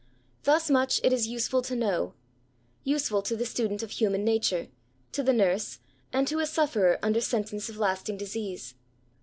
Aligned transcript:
Thus 0.45 0.67
much 0.71 0.99
it 1.03 1.13
is 1.13 1.27
useful 1.27 1.61
to 1.61 1.75
know,— 1.75 2.15
useful 2.83 3.21
to 3.21 3.35
the 3.35 3.45
student 3.45 3.83
of 3.83 3.91
human 3.91 4.25
nature, 4.25 4.69
to 5.11 5.21
the 5.21 5.31
nurse, 5.31 5.77
and 6.11 6.27
to 6.27 6.39
a 6.39 6.47
sufferer 6.47 6.97
under 7.03 7.21
sentence 7.21 7.69
of 7.69 7.77
lasting 7.77 8.17
disease. 8.17 8.73